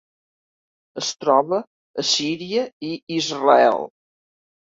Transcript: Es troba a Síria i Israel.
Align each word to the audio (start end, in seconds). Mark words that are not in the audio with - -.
Es 1.01 1.09
troba 1.23 1.59
a 1.65 2.07
Síria 2.13 2.65
i 2.89 2.91
Israel. 3.19 3.87